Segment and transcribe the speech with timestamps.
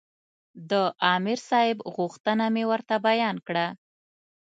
[0.69, 0.71] د
[1.05, 3.67] عامر صاحب غوښتنه مې ورته بیان کړه.